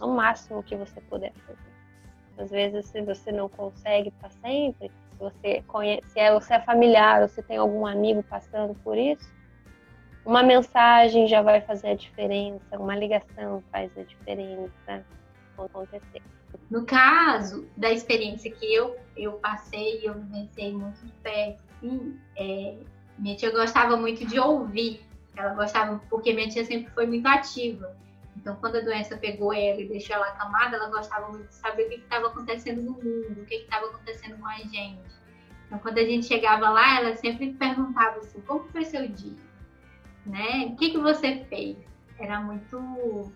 [0.00, 1.74] o máximo que você puder fazer.
[2.36, 6.60] Às vezes, se você não consegue para sempre, se você conhece, se é, você é
[6.60, 9.32] familiar ou se tem algum amigo passando por isso,
[10.24, 15.04] uma mensagem já vai fazer a diferença, uma ligação faz a diferença
[15.56, 16.22] acontecer.
[16.70, 21.62] No caso da experiência que eu, eu passei e eu vivenciei muito de perto,
[22.36, 22.74] é,
[23.18, 25.00] Minha tia gostava muito de ouvir.
[25.36, 27.96] Ela gostava, porque minha tia sempre foi muito ativa.
[28.44, 31.86] Então, quando a doença pegou ela e deixou ela acamada, ela gostava muito de saber
[31.86, 35.00] o que estava acontecendo no mundo, o que estava acontecendo com a gente.
[35.66, 39.38] Então, quando a gente chegava lá, ela sempre perguntava assim: como foi seu dia?
[40.26, 40.66] Né?
[40.66, 41.78] O que, que você fez?
[42.18, 43.32] Era muito.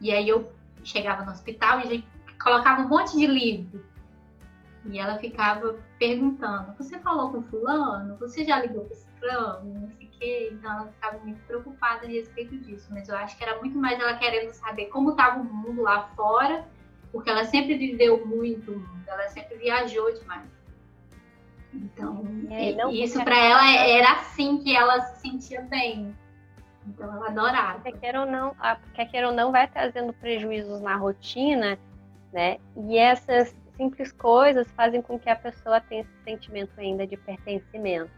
[0.00, 0.52] E aí eu
[0.84, 2.06] chegava no hospital e a gente
[2.40, 3.84] colocava um monte de livro.
[4.86, 8.16] E ela ficava perguntando: Você falou com Fulano?
[8.18, 9.80] Você já ligou para esse fulano?
[9.80, 10.50] Não sei o quê.
[10.52, 12.88] Então ela ficava muito preocupada a respeito disso.
[12.90, 16.08] Mas eu acho que era muito mais ela querendo saber como estava o mundo lá
[16.14, 16.64] fora,
[17.10, 20.48] porque ela sempre viveu muito o mundo, ela sempre viajou demais.
[21.74, 26.14] Então, é, isso para ela era assim que ela se sentia bem.
[26.86, 27.80] Então ela adorava.
[27.80, 28.54] Quer queira ou não,
[28.94, 31.78] quer queira ou não vai trazendo prejuízos na rotina,
[32.32, 32.58] né?
[32.76, 38.10] E essas simples coisas fazem com que a pessoa tenha esse sentimento ainda de pertencimento,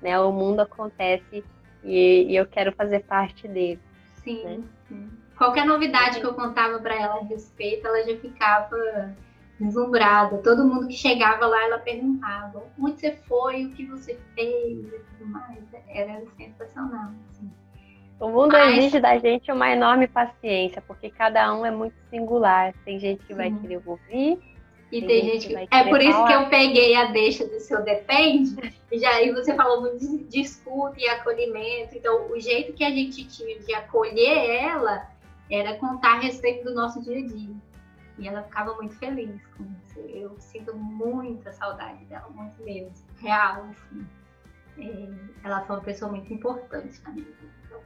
[0.00, 0.18] né?
[0.20, 1.44] O mundo acontece
[1.84, 3.80] e, e eu quero fazer parte dele.
[4.22, 4.60] Sim, né?
[4.88, 5.10] sim.
[5.36, 9.14] Qualquer novidade que eu contava para ela a respeito, ela já ficava
[9.60, 10.38] deslumbrada.
[10.38, 14.98] Todo mundo que chegava lá, ela perguntava onde você foi, o que você fez e
[14.98, 15.62] tudo mais.
[15.88, 17.10] Era sensacional.
[17.30, 17.50] Assim.
[18.18, 18.78] O mundo Mas...
[18.78, 22.72] exige da gente uma enorme paciência, porque cada um é muito singular.
[22.84, 24.38] Tem gente que vai querer ouvir.
[24.92, 25.74] E tem, tem gente, que.
[25.74, 28.56] É por isso que eu peguei a deixa do seu depende.
[28.90, 31.96] e já aí você falou muito de, de escuta e acolhimento.
[31.96, 35.10] Então, o jeito que a gente tinha de acolher ela
[35.50, 37.54] era contar a respeito do nosso dia a dia.
[38.18, 39.98] E ela ficava muito feliz com isso.
[40.08, 42.92] Eu sinto muita saudade dela, muito mesmo.
[43.18, 44.06] Real, assim.
[44.78, 47.52] É, ela foi uma pessoa muito importante na minha vida.
[47.64, 47.80] Então,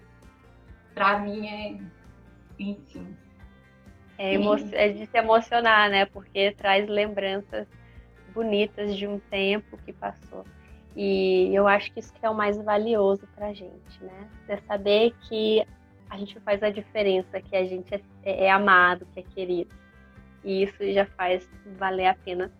[0.94, 1.80] pra mim é.
[2.58, 3.16] Enfim.
[4.22, 4.34] É,
[4.74, 6.04] é de se emocionar, né?
[6.04, 7.66] Porque traz lembranças
[8.34, 10.44] bonitas de um tempo que passou.
[10.94, 14.28] E eu acho que isso que é o mais valioso pra gente, né?
[14.46, 15.64] É saber que
[16.10, 19.74] a gente faz a diferença, que a gente é, é amado, que é querido.
[20.44, 21.48] E isso já faz
[21.78, 22.52] valer a pena.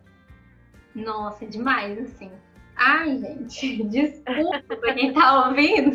[0.94, 2.32] Nossa, demais, assim.
[2.74, 5.94] Ai, gente, desculpa pra quem tá ouvindo,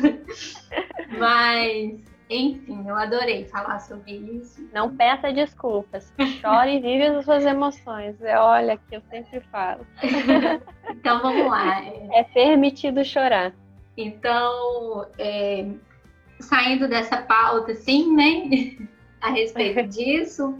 [1.18, 4.68] mas enfim, eu adorei falar sobre isso.
[4.74, 6.12] Não peça desculpas.
[6.42, 8.20] Chore e vive as suas emoções.
[8.22, 9.86] É, olha que eu sempre falo.
[10.90, 11.84] então vamos lá.
[12.14, 13.54] É permitido chorar.
[13.96, 15.68] Então, é,
[16.40, 18.88] saindo dessa pauta, assim, né?
[19.22, 20.58] A respeito disso,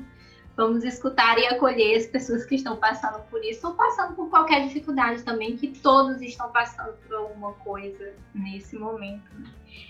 [0.56, 4.66] Vamos escutar e acolher as pessoas que estão passando por isso ou passando por qualquer
[4.66, 9.30] dificuldade também, que todos estão passando por alguma coisa nesse momento.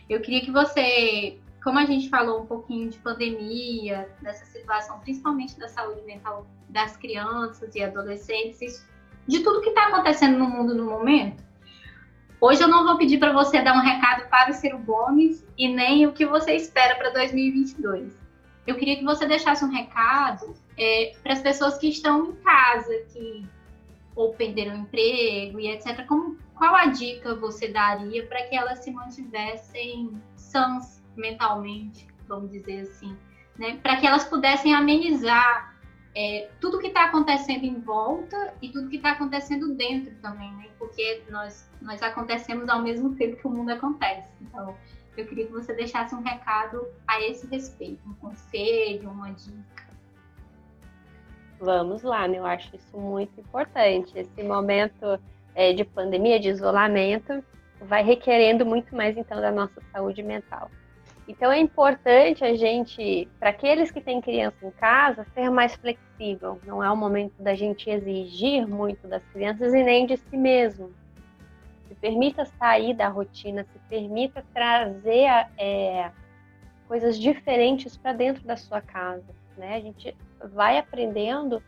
[0.10, 5.59] Eu queria que você, como a gente falou um pouquinho de pandemia, dessa situação, principalmente
[5.59, 8.88] da saúde mental das crianças e adolescentes,
[9.28, 11.43] de tudo que está acontecendo no mundo no momento,
[12.41, 15.70] Hoje eu não vou pedir para você dar um recado para o Ciro Gomes e
[15.70, 18.26] nem o que você espera para 2022
[18.66, 22.93] eu queria que você deixasse um recado é, para as pessoas que estão em casa,
[23.13, 23.45] que
[24.16, 26.05] ou perderam emprego e etc.
[26.07, 32.82] Como, qual a dica você daria para que elas se mantivessem sãs mentalmente, vamos dizer
[32.82, 33.16] assim,
[33.57, 33.78] né?
[33.82, 35.76] Para que elas pudessem amenizar
[36.16, 40.68] é, tudo que está acontecendo em volta e tudo que está acontecendo dentro também, né?
[40.80, 44.32] Porque nós nós acontecemos ao mesmo tempo que o mundo acontece.
[44.41, 44.76] Então
[45.16, 49.86] eu queria que você deixasse um recado a esse respeito, um conselho, uma dica.
[51.59, 52.38] Vamos lá, né?
[52.38, 54.18] eu acho isso muito importante.
[54.18, 55.20] Esse momento
[55.53, 57.43] é, de pandemia, de isolamento,
[57.82, 60.70] vai requerendo muito mais então da nossa saúde mental.
[61.28, 66.60] Então é importante a gente, para aqueles que têm criança em casa, ser mais flexível.
[66.66, 70.94] Não é o momento da gente exigir muito das crianças e nem de si mesmo
[71.88, 76.12] se permita sair da rotina, se permita trazer é,
[76.88, 79.26] coisas diferentes para dentro da sua casa.
[79.58, 79.76] Né?
[79.76, 80.16] A gente
[80.54, 81.62] vai aprendendo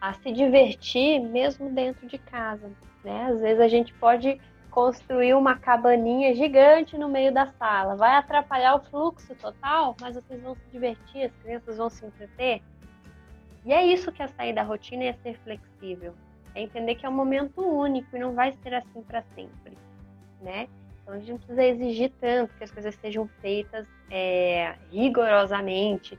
[0.00, 2.70] a se divertir mesmo dentro de casa.
[3.04, 3.26] Né?
[3.30, 4.40] Às vezes a gente pode
[4.78, 7.96] construir uma cabaninha gigante no meio da sala.
[7.96, 12.62] Vai atrapalhar o fluxo total, mas vocês vão se divertir, as crianças vão se entreter.
[13.64, 16.14] E é isso que é sair da rotina e é ser flexível.
[16.54, 19.76] É entender que é um momento único e não vai ser assim para sempre,
[20.40, 20.68] né?
[21.02, 26.16] Então a gente não precisa exigir tanto que as coisas sejam feitas é, rigorosamente,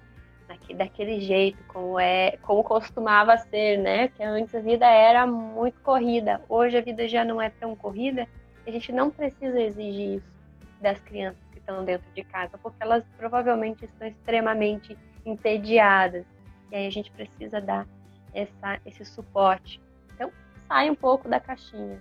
[0.75, 4.09] daquele jeito, como é, como costumava ser, né?
[4.09, 8.27] Que antes a vida era muito corrida, hoje a vida já não é tão corrida.
[8.69, 10.31] A gente não precisa exigir isso
[10.81, 16.25] das crianças que estão dentro de casa, porque elas provavelmente estão extremamente entediadas.
[16.71, 17.87] E aí a gente precisa dar
[18.33, 19.81] essa, esse suporte
[20.69, 21.99] sai um pouco da caixinha.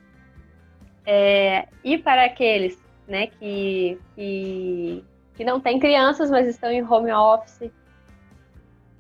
[1.07, 5.03] É, e para aqueles né, que, que,
[5.35, 7.73] que não tem crianças, mas estão em home office,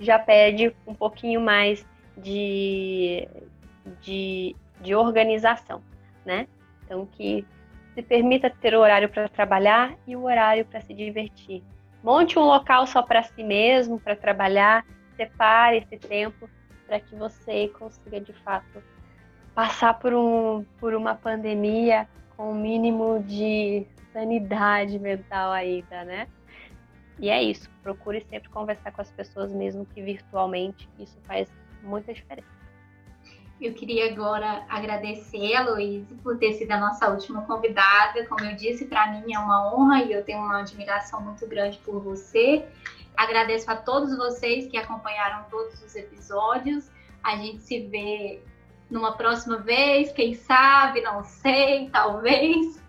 [0.00, 3.28] já pede um pouquinho mais de,
[4.00, 5.82] de, de organização,
[6.24, 6.48] né?
[6.84, 7.44] Então, que
[7.98, 11.64] se permita ter o horário para trabalhar e o horário para se divertir.
[12.00, 14.86] Monte um local só para si mesmo, para trabalhar,
[15.16, 16.48] separe esse tempo
[16.86, 18.80] para que você consiga, de fato,
[19.52, 26.28] passar por, um, por uma pandemia com o um mínimo de sanidade mental ainda, né?
[27.18, 31.50] E é isso, procure sempre conversar com as pessoas, mesmo que virtualmente, isso faz
[31.82, 32.57] muita diferença.
[33.60, 38.24] Eu queria agora agradecer a Luísa por ter sido a nossa última convidada.
[38.26, 41.76] Como eu disse, para mim é uma honra e eu tenho uma admiração muito grande
[41.78, 42.64] por você.
[43.16, 46.88] Agradeço a todos vocês que acompanharam todos os episódios.
[47.20, 48.40] A gente se vê
[48.88, 52.80] numa próxima vez, quem sabe, não sei, talvez.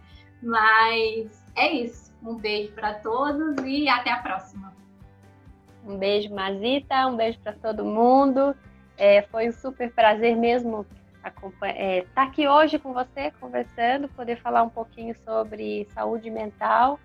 [0.41, 2.13] Mas é isso.
[2.21, 4.71] Um beijo para todos e até a próxima.
[5.83, 7.07] Um beijo, Mazita.
[7.07, 8.55] Um beijo para todo mundo.
[8.99, 10.85] É, foi um super prazer mesmo
[11.15, 11.33] estar
[11.69, 16.99] é, tá aqui hoje com você, conversando, poder falar um pouquinho sobre saúde mental,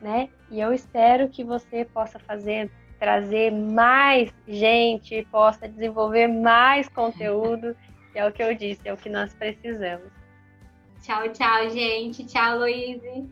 [0.00, 0.28] né?
[0.48, 7.76] E eu espero que você possa fazer, trazer mais gente, possa desenvolver mais conteúdo,
[8.12, 10.10] que é o que eu disse, é o que nós precisamos.
[11.02, 12.24] Tchau, tchau, gente.
[12.24, 13.28] Tchau, Luíse.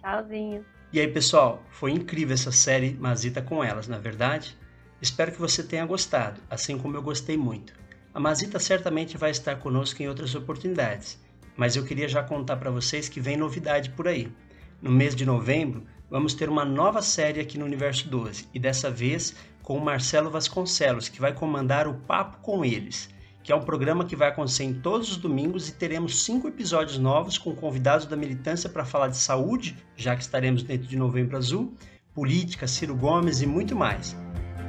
[0.00, 0.64] Tchauzinho.
[0.92, 4.56] E aí, pessoal, foi incrível essa série Mazita com elas, na é verdade?
[5.04, 7.74] Espero que você tenha gostado, assim como eu gostei muito.
[8.14, 11.20] A Mazita certamente vai estar conosco em outras oportunidades,
[11.58, 14.32] mas eu queria já contar para vocês que vem novidade por aí.
[14.80, 18.90] No mês de novembro, vamos ter uma nova série aqui no Universo 12 e dessa
[18.90, 23.10] vez com o Marcelo Vasconcelos, que vai comandar o Papo com Eles,
[23.42, 26.96] que é um programa que vai acontecer em todos os domingos e teremos cinco episódios
[26.96, 31.36] novos com convidados da militância para falar de saúde, já que estaremos dentro de Novembro
[31.36, 31.74] Azul,
[32.14, 34.16] política, Ciro Gomes e muito mais.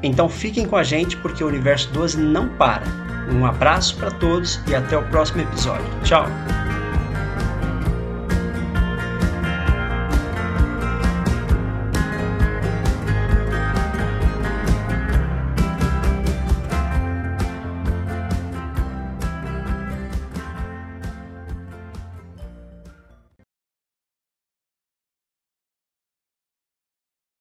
[0.06, 2.84] Então fiquem com a gente porque o Universo 12 não para.
[3.32, 5.86] Um abraço para todos e até o próximo episódio.
[6.04, 6.26] Tchau!